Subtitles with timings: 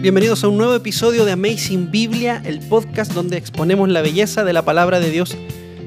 [0.00, 4.54] Bienvenidos a un nuevo episodio de Amazing Biblia, el podcast donde exponemos la belleza de
[4.54, 5.36] la palabra de Dios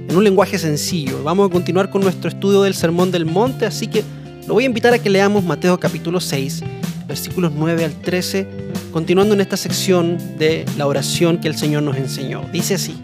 [0.08, 1.24] en un lenguaje sencillo.
[1.24, 4.04] Vamos a continuar con nuestro estudio del Sermón del Monte, así que
[4.46, 6.62] lo voy a invitar a que leamos Mateo capítulo 6,
[7.08, 8.48] versículos 9 al 13,
[8.92, 12.44] continuando en esta sección de la oración que el Señor nos enseñó.
[12.54, 12.96] Dice así,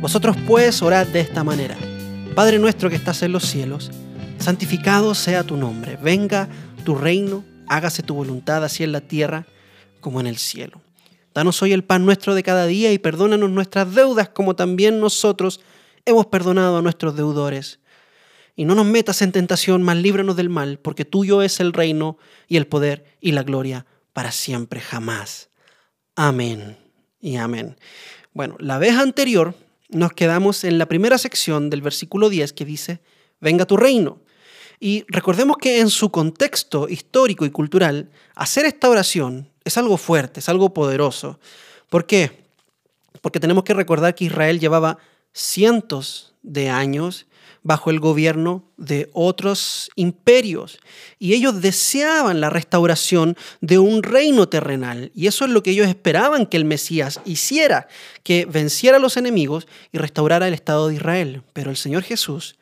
[0.00, 1.76] Vosotros pues orad de esta manera,
[2.34, 3.92] Padre nuestro que estás en los cielos,
[4.40, 6.48] santificado sea tu nombre, venga
[6.84, 9.46] tu reino, hágase tu voluntad así en la tierra
[10.00, 10.80] como en el cielo.
[11.34, 15.60] Danos hoy el pan nuestro de cada día y perdónanos nuestras deudas como también nosotros
[16.04, 17.80] hemos perdonado a nuestros deudores.
[18.56, 22.18] Y no nos metas en tentación, mas líbranos del mal, porque tuyo es el reino
[22.48, 25.50] y el poder y la gloria para siempre, jamás.
[26.16, 26.76] Amén
[27.20, 27.76] y amén.
[28.32, 29.54] Bueno, la vez anterior
[29.88, 33.00] nos quedamos en la primera sección del versículo 10 que dice,
[33.40, 34.20] venga tu reino.
[34.80, 40.40] Y recordemos que en su contexto histórico y cultural, hacer esta oración es algo fuerte,
[40.40, 41.38] es algo poderoso.
[41.88, 42.44] ¿Por qué?
[43.20, 44.98] Porque tenemos que recordar que Israel llevaba
[45.32, 47.26] cientos de años
[47.62, 50.78] bajo el gobierno de otros imperios
[51.18, 55.88] y ellos deseaban la restauración de un reino terrenal y eso es lo que ellos
[55.88, 57.88] esperaban que el Mesías hiciera,
[58.22, 61.42] que venciera a los enemigos y restaurara el Estado de Israel.
[61.52, 62.56] Pero el Señor Jesús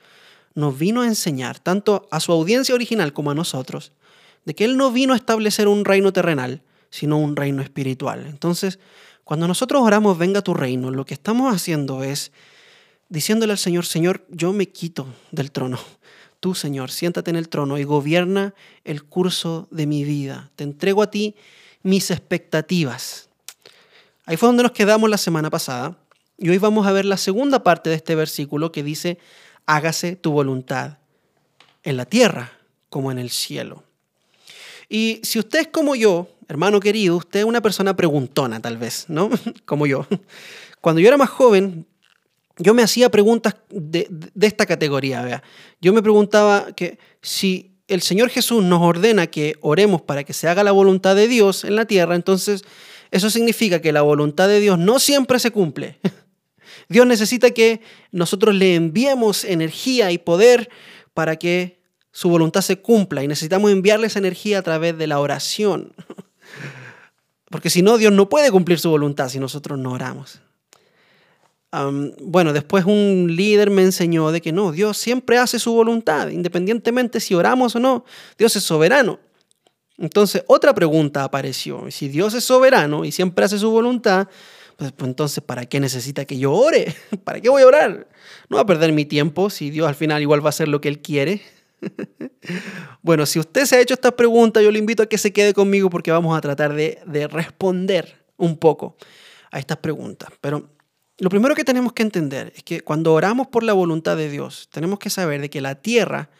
[0.54, 3.92] nos vino a enseñar tanto a su audiencia original como a nosotros
[4.46, 8.26] de que Él no vino a establecer un reino terrenal, sino un reino espiritual.
[8.26, 8.78] Entonces,
[9.24, 12.32] cuando nosotros oramos, venga tu reino, lo que estamos haciendo es
[13.08, 15.78] diciéndole al Señor, Señor, yo me quito del trono.
[16.40, 20.50] Tú, Señor, siéntate en el trono y gobierna el curso de mi vida.
[20.54, 21.34] Te entrego a ti
[21.82, 23.28] mis expectativas.
[24.26, 25.96] Ahí fue donde nos quedamos la semana pasada
[26.38, 29.18] y hoy vamos a ver la segunda parte de este versículo que dice,
[29.66, 30.98] hágase tu voluntad
[31.82, 32.52] en la tierra
[32.90, 33.84] como en el cielo.
[34.88, 39.06] Y si usted es como yo, hermano querido, usted es una persona preguntona tal vez,
[39.08, 39.30] ¿no?
[39.64, 40.06] Como yo.
[40.80, 41.86] Cuando yo era más joven,
[42.58, 44.08] yo me hacía preguntas de,
[44.40, 45.22] esta categoría.
[45.22, 45.42] ¿vea?
[45.80, 50.48] Yo me preguntaba que si el Señor Jesús nos ordena que oremos para que se
[50.48, 52.64] haga la voluntad de Dios en la tierra, entonces
[53.10, 55.98] eso significa que la voluntad de Dios no siempre se cumple.
[56.88, 57.80] Dios necesita que
[58.12, 60.68] nosotros le enviemos energía y poder
[61.14, 61.80] para que
[62.12, 65.92] su voluntad se cumpla y necesitamos enviarle esa energía a través de la oración.
[67.50, 70.40] Porque si no, Dios no puede cumplir su voluntad si nosotros no oramos.
[72.20, 77.20] bueno, después un líder me enseñó de que no, Dios siempre hace su voluntad, independientemente
[77.20, 78.04] si oramos o no,
[78.38, 79.18] Dios es soberano.
[79.98, 81.90] Entonces, otra pregunta apareció.
[81.90, 84.28] Si Dios es soberano y siempre hace su voluntad,
[84.76, 86.94] pues, pues, entonces, ¿para qué necesita que yo ore?
[87.24, 88.08] ¿Para qué voy a orar?
[88.48, 90.80] No va a perder mi tiempo si Dios al final igual va a hacer lo
[90.80, 91.42] que Él quiere.
[93.02, 95.54] bueno, si usted se ha hecho esta pregunta, yo le invito a que se quede
[95.54, 98.96] conmigo porque vamos a tratar de, de responder un poco
[99.50, 100.30] a estas preguntas.
[100.40, 100.70] Pero
[101.18, 104.68] lo primero que tenemos que entender es que cuando oramos por la voluntad de Dios,
[104.70, 106.30] tenemos que saber de que la tierra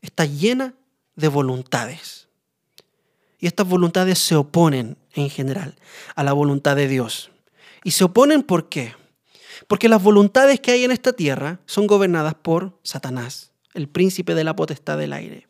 [0.00, 0.74] está llena
[1.16, 2.28] de voluntades.
[3.38, 5.74] Y estas voluntades se oponen en general
[6.14, 7.30] a la voluntad de Dios.
[7.82, 8.94] ¿Y se oponen por qué?
[9.68, 14.44] Porque las voluntades que hay en esta tierra son gobernadas por Satanás el príncipe de
[14.44, 15.46] la potestad del aire.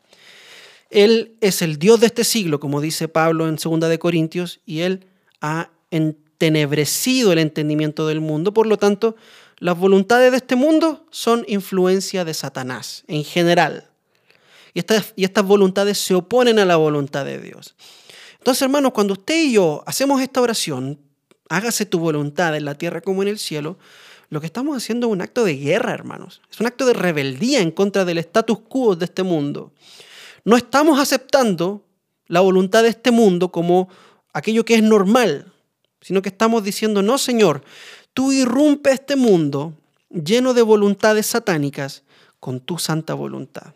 [0.90, 4.80] Él es el Dios de este siglo, como dice Pablo en 2 de Corintios, y
[4.80, 5.06] él
[5.40, 8.54] ha entenebrecido el entendimiento del mundo.
[8.54, 9.16] Por lo tanto,
[9.58, 13.88] las voluntades de este mundo son influencia de Satanás en general.
[14.72, 17.74] Y estas, y estas voluntades se oponen a la voluntad de Dios.
[18.38, 20.98] Entonces, hermanos, cuando usted y yo hacemos esta oración,
[21.48, 23.78] hágase tu voluntad en la tierra como en el cielo,
[24.30, 26.40] lo que estamos haciendo es un acto de guerra, hermanos.
[26.50, 29.72] Es un acto de rebeldía en contra del status quo de este mundo.
[30.44, 31.84] No estamos aceptando
[32.26, 33.88] la voluntad de este mundo como
[34.32, 35.52] aquello que es normal,
[36.00, 37.62] sino que estamos diciendo, no, Señor,
[38.12, 39.74] tú irrumpe este mundo
[40.10, 42.02] lleno de voluntades satánicas
[42.40, 43.74] con tu santa voluntad.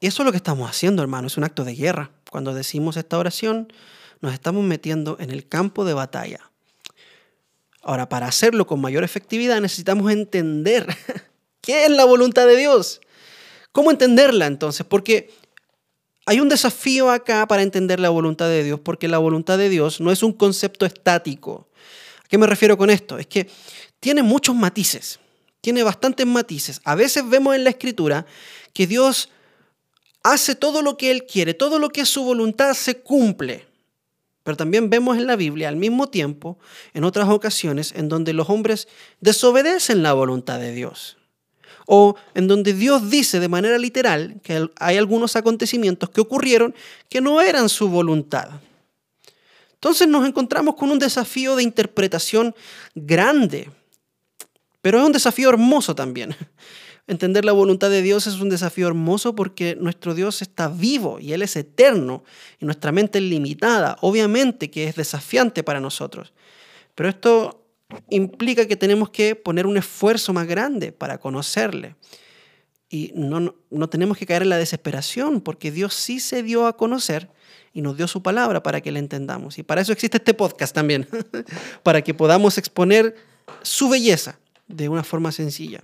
[0.00, 2.10] Eso es lo que estamos haciendo, hermano, es un acto de guerra.
[2.30, 3.72] Cuando decimos esta oración,
[4.20, 6.50] nos estamos metiendo en el campo de batalla.
[7.88, 10.88] Ahora, para hacerlo con mayor efectividad necesitamos entender
[11.60, 13.00] qué es la voluntad de Dios.
[13.70, 14.84] ¿Cómo entenderla entonces?
[14.84, 15.30] Porque
[16.26, 20.00] hay un desafío acá para entender la voluntad de Dios, porque la voluntad de Dios
[20.00, 21.68] no es un concepto estático.
[22.24, 23.18] ¿A qué me refiero con esto?
[23.18, 23.48] Es que
[24.00, 25.20] tiene muchos matices,
[25.60, 26.80] tiene bastantes matices.
[26.82, 28.26] A veces vemos en la escritura
[28.72, 29.28] que Dios
[30.24, 33.64] hace todo lo que Él quiere, todo lo que es su voluntad se cumple.
[34.46, 36.56] Pero también vemos en la Biblia al mismo tiempo,
[36.94, 38.86] en otras ocasiones, en donde los hombres
[39.20, 41.16] desobedecen la voluntad de Dios.
[41.84, 46.76] O en donde Dios dice de manera literal que hay algunos acontecimientos que ocurrieron
[47.08, 48.50] que no eran su voluntad.
[49.72, 52.54] Entonces nos encontramos con un desafío de interpretación
[52.94, 53.68] grande,
[54.80, 56.36] pero es un desafío hermoso también.
[57.08, 61.32] Entender la voluntad de Dios es un desafío hermoso porque nuestro Dios está vivo y
[61.32, 62.24] Él es eterno
[62.58, 63.96] y nuestra mente es limitada.
[64.00, 66.32] Obviamente que es desafiante para nosotros,
[66.96, 67.64] pero esto
[68.10, 71.94] implica que tenemos que poner un esfuerzo más grande para conocerle.
[72.88, 76.76] Y no, no, tenemos que caer en la desesperación porque Dios sí se dio a
[76.76, 77.30] conocer
[77.72, 79.58] y nos dio su palabra para que la entendamos.
[79.58, 81.08] Y para eso existe este podcast también,
[81.82, 83.14] para que podamos exponer
[83.62, 84.38] su belleza
[84.68, 85.82] de una forma sencilla.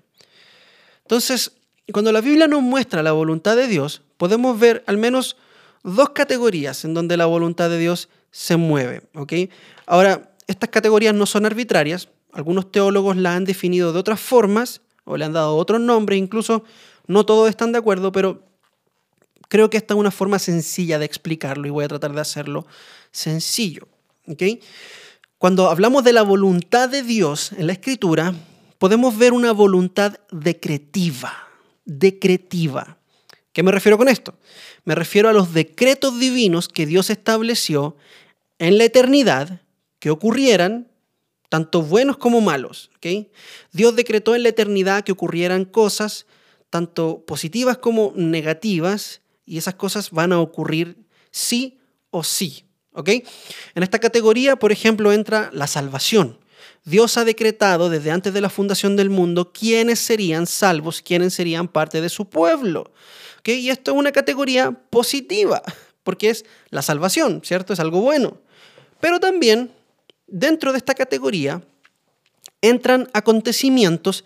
[1.05, 1.53] Entonces,
[1.93, 5.37] cuando la Biblia nos muestra la voluntad de Dios, podemos ver al menos
[5.83, 9.03] dos categorías en donde la voluntad de Dios se mueve.
[9.87, 15.17] Ahora, estas categorías no son arbitrarias, algunos teólogos la han definido de otras formas o
[15.17, 16.65] le han dado otros nombres, incluso
[17.07, 18.53] no todos están de acuerdo, pero
[19.53, 22.67] Creo que esta es una forma sencilla de explicarlo y voy a tratar de hacerlo
[23.11, 23.87] sencillo.
[25.37, 28.35] Cuando hablamos de la voluntad de Dios en la Escritura,
[28.83, 31.33] podemos ver una voluntad decretiva.
[31.85, 32.99] Decretiva.
[33.53, 34.35] ¿Qué me refiero con esto?
[34.85, 37.97] Me refiero a los decretos divinos que Dios estableció
[38.59, 39.61] en la eternidad
[40.01, 40.89] que ocurrieran,
[41.49, 42.91] tanto buenos como malos.
[43.71, 46.27] Dios decretó en la eternidad que ocurrieran cosas
[46.69, 50.97] tanto positivas como negativas y esas cosas van a ocurrir
[51.31, 51.79] sí
[52.11, 52.65] o sí.
[53.77, 56.42] En esta categoría, por ejemplo, entra la salvación.
[56.85, 61.69] Dios ha decretado desde antes de la fundación del mundo quiénes serían salvos, quiénes serían
[61.69, 62.93] parte de su pueblo.
[63.39, 63.49] ¿ok?
[63.49, 65.63] Y esto es una categoría positiva,
[66.03, 67.73] porque es la salvación, ¿cierto?
[67.73, 68.39] Es algo bueno.
[69.01, 69.71] Pero también
[70.27, 71.63] dentro de esta categoría
[72.61, 74.25] entran acontecimientos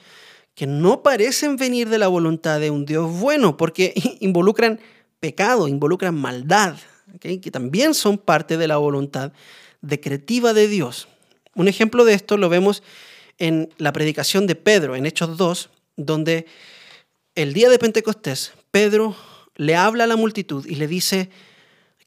[0.55, 4.81] que no parecen venir de la voluntad de un Dios bueno, porque involucran
[5.21, 6.77] pecado, involucran maldad,
[7.21, 9.33] que también son parte de la voluntad
[9.81, 11.09] decretiva de Dios.
[11.57, 12.83] Un ejemplo de esto lo vemos
[13.39, 16.47] en la predicación de Pedro, en Hechos 2, donde
[17.35, 19.17] el día de Pentecostés, Pedro
[19.57, 21.31] le habla a la multitud y le dice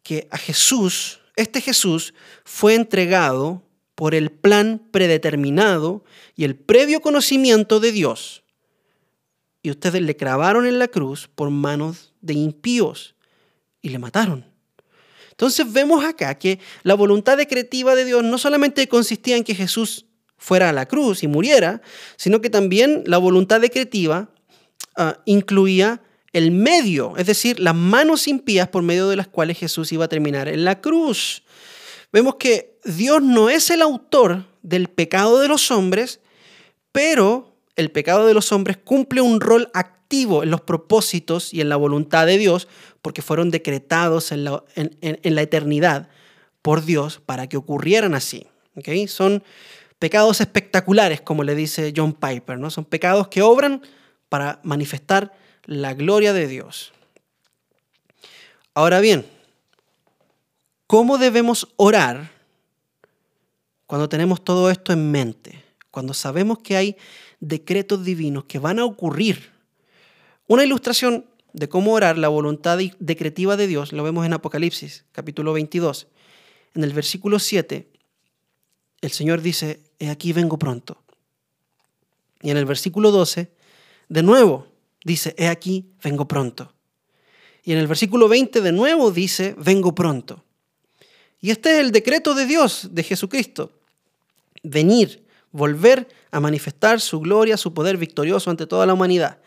[0.04, 2.14] que a Jesús, este Jesús,
[2.46, 3.64] fue entregado
[3.96, 6.04] por el plan predeterminado
[6.36, 8.44] y el previo conocimiento de Dios.
[9.64, 13.16] Y ustedes le clavaron en la cruz por manos de impíos
[13.82, 14.49] y le mataron.
[15.40, 20.06] Entonces vemos acá que la voluntad decretiva de Dios no solamente consistía en que Jesús
[20.38, 21.82] fuera a la cruz y muriera,
[22.18, 24.30] sino que también la voluntad decretiva
[24.98, 26.02] ah, incluía
[26.34, 30.10] el medio, es decir, las manos impías por medio de las cuales Jesús iba a
[30.10, 31.44] terminar en la cruz.
[32.12, 36.20] Vemos que Dios no es el autor del pecado de los hombres,
[36.92, 41.70] pero el pecado de los hombres cumple un rol activo en los propósitos y en
[41.70, 42.68] la voluntad de Dios,
[43.02, 44.62] porque fueron decretados en la,
[45.42, 46.10] eternidad
[46.62, 48.48] por Dios para que ocurrieran así.
[48.76, 49.08] ¿okay?
[49.08, 49.44] Son
[49.98, 52.70] pecados espectaculares, como le dice John Piper, ¿no?
[52.70, 53.82] Son pecados que obran
[54.28, 55.32] para manifestar
[55.64, 56.92] la gloria de Dios.
[58.74, 59.26] Ahora bien,
[60.86, 62.30] ¿cómo debemos orar
[63.86, 65.69] cuando tenemos todo esto en mente?
[66.00, 66.96] Cuando sabemos que hay
[67.42, 69.52] decretos divinos que van a ocurrir
[70.48, 75.52] una ilustración de cómo orar la voluntad decretiva de Dios lo vemos en Apocalipsis, capítulo
[75.52, 76.08] 22.
[76.74, 77.90] En el versículo 7,
[79.02, 81.04] el Señor dice, he aquí vengo pronto.
[82.42, 83.52] Y en el versículo 12,
[84.08, 84.68] de nuevo,
[85.04, 86.74] dice, he aquí vengo pronto.
[87.62, 90.46] Y en el versículo 20, de nuevo, dice, vengo pronto.
[91.42, 93.74] Y este es el decreto de Dios, de Jesucristo.
[94.64, 99.40] Venir, volver a manifestar su gloria, su poder victorioso ante toda la humanidad.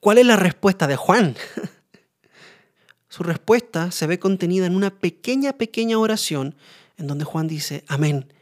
[0.00, 1.36] ¿Cuál es la respuesta de Juan?
[3.08, 6.54] Su respuesta se ve contenida en una pequeña, pequeña oración
[6.96, 8.32] en donde Juan dice, amén,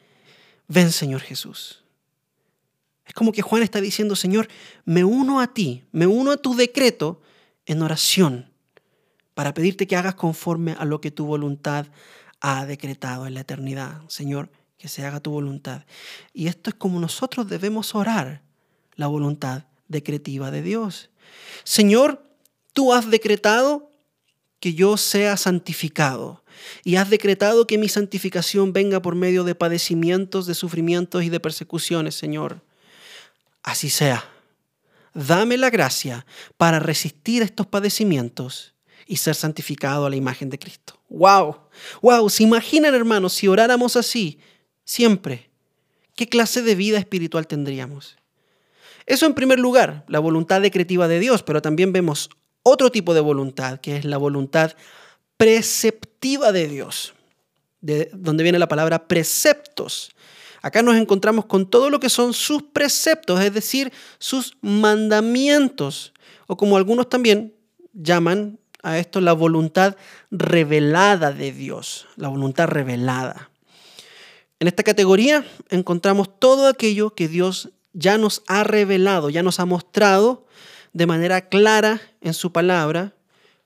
[0.68, 1.82] ven Señor Jesús.
[3.06, 4.46] Es como que Juan está diciendo, Señor,
[4.84, 7.22] me uno a ti, me uno a tu decreto
[7.64, 8.50] en oración
[9.32, 11.86] para pedirte que hagas conforme a lo que tu voluntad
[12.40, 14.02] ha decretado en la eternidad.
[14.08, 15.84] Señor, que se haga tu voluntad.
[16.32, 18.42] Y esto es como nosotros debemos orar
[18.94, 21.10] la voluntad decretiva de Dios.
[21.64, 22.24] Señor,
[22.72, 23.90] tú has decretado
[24.60, 26.42] que yo sea santificado
[26.84, 31.40] y has decretado que mi santificación venga por medio de padecimientos, de sufrimientos y de
[31.40, 32.62] persecuciones, Señor.
[33.62, 34.24] Así sea.
[35.14, 38.74] Dame la gracia para resistir estos padecimientos
[39.06, 41.00] y ser santificado a la imagen de Cristo.
[41.08, 41.56] ¡Wow!
[42.02, 42.28] ¡Wow!
[42.28, 44.38] ¿Se imaginan, hermanos, si oráramos así
[44.88, 45.50] siempre?
[46.16, 48.16] ¿Qué clase de vida espiritual tendríamos?
[49.04, 52.30] Eso en primer lugar, la voluntad decretiva de Dios, pero también vemos
[52.62, 54.72] otro tipo de voluntad, que es la voluntad
[55.36, 57.14] preceptiva de Dios.
[57.80, 60.10] de donde viene la palabra preceptos.
[60.62, 66.12] Acá nos encontramos con todo lo que son sus preceptos, es decir, sus mandamientos,
[66.48, 67.54] o como algunos también
[67.92, 69.96] llaman a esto la voluntad
[70.32, 73.50] revelada de Dios, la voluntad revelada.
[74.60, 79.66] En esta categoría encontramos todo aquello que Dios ya nos ha revelado, ya nos ha
[79.66, 80.46] mostrado
[80.92, 83.14] de manera clara en su palabra.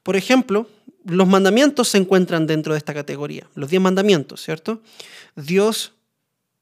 [0.03, 0.69] Por ejemplo,
[1.05, 4.83] los mandamientos se encuentran dentro de esta categoría, los diez mandamientos, ¿cierto?
[5.35, 5.93] Dios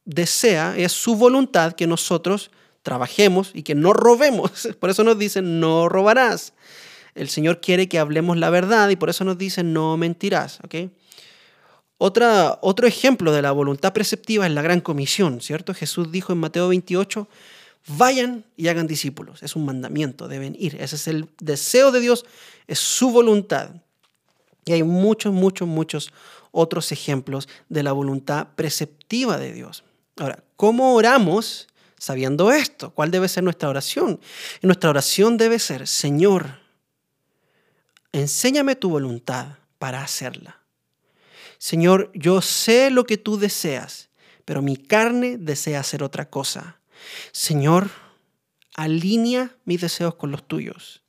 [0.04, 2.50] desea, es su voluntad que nosotros
[2.82, 4.68] trabajemos y que no robemos.
[4.80, 6.54] Por eso nos dicen, no robarás.
[7.14, 10.60] El Señor quiere que hablemos la verdad y por eso nos dice, no mentirás.
[12.02, 15.74] Otra, otro ejemplo de la voluntad preceptiva es la gran comisión, ¿cierto?
[15.74, 17.28] Jesús dijo en Mateo 28,
[17.88, 19.42] vayan y hagan discípulos.
[19.42, 20.76] Es un mandamiento, deben ir.
[20.80, 22.24] Ese es el deseo de Dios,
[22.66, 23.72] es su voluntad.
[24.64, 26.10] Y hay muchos, muchos, muchos
[26.52, 29.84] otros ejemplos de la voluntad preceptiva de Dios.
[30.16, 32.94] Ahora, ¿cómo oramos sabiendo esto?
[32.94, 34.20] ¿Cuál debe ser nuestra oración?
[34.62, 36.60] Y nuestra oración debe ser, Señor,
[38.10, 40.59] enséñame tu voluntad para hacerla.
[41.60, 44.08] Señor, yo sé lo que tú deseas,
[44.46, 46.80] pero mi carne desea hacer otra cosa.
[47.32, 47.90] Señor,
[48.76, 51.02] alinea mis deseos con los tuyos.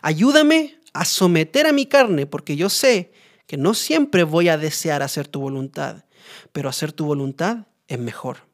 [0.00, 3.12] Ayúdame a someter a mi carne, porque yo sé
[3.46, 6.06] que no siempre voy a desear hacer tu voluntad,
[6.52, 8.48] pero hacer tu voluntad es mejor.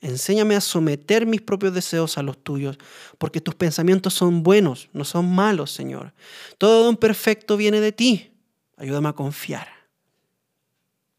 [0.00, 2.78] Enséñame a someter mis propios deseos a los tuyos,
[3.18, 6.14] porque tus pensamientos son buenos, no son malos, Señor.
[6.56, 8.30] Todo don perfecto viene de ti.
[8.76, 9.77] Ayúdame a confiar.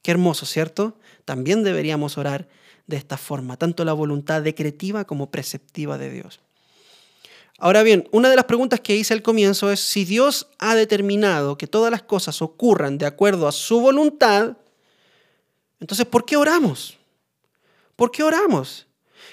[0.02, 0.98] Qué hermoso, ¿cierto?
[1.26, 2.48] También deberíamos orar
[2.88, 6.40] de esta forma, tanto la voluntad decretiva como preceptiva de Dios.
[7.60, 11.58] Ahora bien, una de las preguntas que hice al comienzo es si Dios ha determinado
[11.58, 14.56] que todas las cosas ocurran de acuerdo a su voluntad,
[15.82, 16.98] entonces ¿por qué oramos?
[17.98, 18.88] ¿Por qué oramos?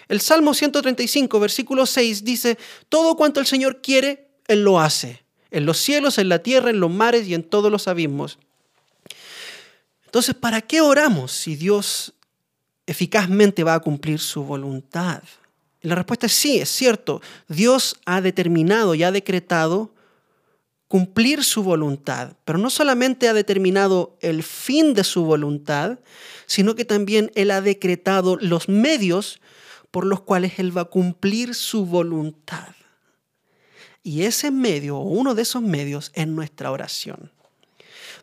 [0.08, 2.58] El Salmo 135, versículo 6 dice,
[2.88, 6.80] todo cuanto el Señor quiere, Él lo hace, en los cielos, en la tierra, en
[6.80, 8.38] los mares y en todos los abismos.
[10.06, 12.14] Entonces, ¿para qué oramos si Dios
[12.86, 15.22] eficazmente va a cumplir su voluntad?
[15.82, 17.20] La respuesta es sí, es cierto.
[17.48, 19.92] Dios ha determinado y ha decretado
[20.88, 25.98] cumplir su voluntad, pero no solamente ha determinado el fin de su voluntad,
[26.46, 29.40] sino que también Él ha decretado los medios
[29.90, 32.68] por los cuales Él va a cumplir su voluntad.
[34.02, 37.32] Y ese medio, o uno de esos medios, es nuestra oración.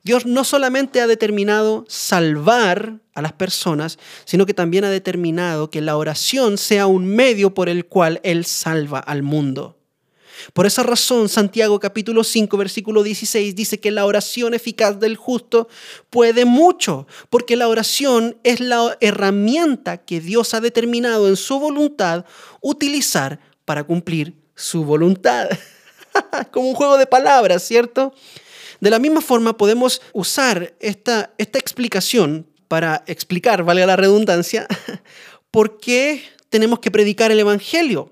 [0.04, 5.80] Dios no solamente ha determinado salvar a las personas, sino que también ha determinado que
[5.80, 9.78] la oración sea un medio por el cual Él salva al mundo.
[10.52, 15.70] Por esa razón, Santiago capítulo 5, versículo 16 dice que la oración eficaz del justo
[16.10, 22.26] puede mucho, porque la oración es la herramienta que Dios ha determinado en su voluntad
[22.60, 25.48] utilizar para cumplir su voluntad.
[26.52, 28.14] Como un juego de palabras, ¿cierto?
[28.84, 34.68] De la misma forma, podemos usar esta, esta explicación para explicar, valga la redundancia,
[35.52, 38.12] por qué tenemos que predicar el Evangelio.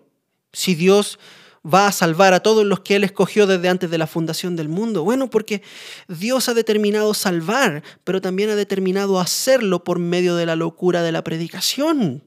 [0.54, 1.20] Si Dios
[1.62, 4.70] va a salvar a todos los que Él escogió desde antes de la fundación del
[4.70, 5.04] mundo?
[5.04, 5.62] Bueno, porque
[6.08, 11.12] Dios ha determinado salvar, pero también ha determinado hacerlo por medio de la locura de
[11.12, 12.24] la predicación.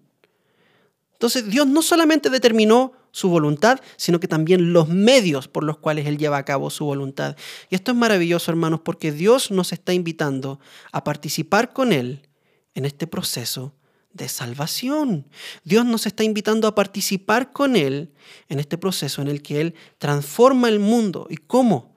[1.15, 6.09] Entonces Dios no solamente determinó su voluntad, sino que también los medios por los cuales
[6.09, 7.37] Él lleva a cabo su voluntad.
[7.71, 10.59] Y esto es maravilloso, hermanos, porque Dios nos está invitando
[10.91, 12.27] a participar con Él
[12.75, 13.73] en este proceso
[14.13, 15.29] de salvación.
[15.63, 18.13] Dios nos está invitando a participar con Él
[18.49, 21.29] en este proceso en el que Él transforma el mundo.
[21.31, 21.95] ¿Y cómo?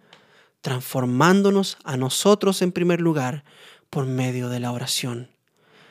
[0.62, 3.44] Transformándonos a nosotros en primer lugar
[3.90, 5.32] por medio de la oración.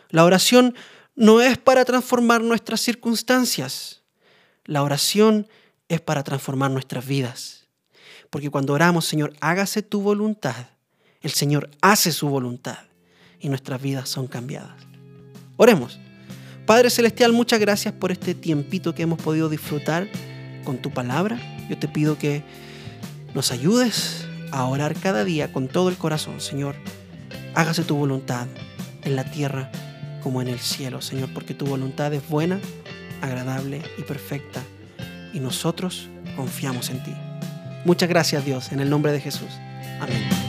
[0.09, 0.77] La oración
[1.17, 4.05] no es para transformar nuestras circunstancias.
[4.67, 5.49] La oración
[5.89, 7.67] es para transformar nuestras vidas.
[8.31, 10.67] Porque cuando oramos, Señor, hágase tu voluntad,
[11.23, 12.79] el Señor hace su voluntad
[13.41, 14.75] y nuestras vidas son cambiadas.
[15.57, 15.99] Oremos.
[16.67, 20.09] Padre Celestial, muchas gracias por este tiempito que hemos podido disfrutar
[20.65, 21.39] con tu palabra.
[21.71, 22.43] Yo te pido que
[23.35, 26.75] nos ayudes a orar cada día con todo el corazón, Señor.
[27.55, 28.49] Hágase tu voluntad
[29.05, 29.71] en la tierra
[30.23, 32.61] como en el cielo, Señor, porque tu voluntad es buena,
[33.23, 34.63] agradable y perfecta.
[35.33, 37.15] Y nosotros confiamos en ti.
[37.85, 39.51] Muchas gracias Dios, en el nombre de Jesús.
[40.01, 40.46] Amén.